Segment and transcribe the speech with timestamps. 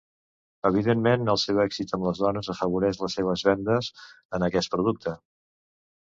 [0.67, 3.91] Evidentment, el seu èxit amb les dones afavoreix les seves vendes
[4.39, 5.15] en aquest producte.